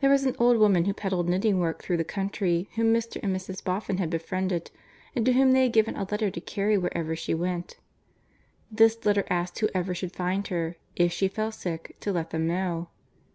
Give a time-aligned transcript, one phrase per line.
[0.00, 3.18] There was an old woman who peddled knitting work through the country whom Mr.
[3.22, 3.64] and Mrs.
[3.64, 4.70] Boffin had befriended,
[5.14, 7.78] and to whom they had given a letter to carry wherever she went.
[8.70, 12.90] This letter asked whoever should find her, if she fell sick, to let them know.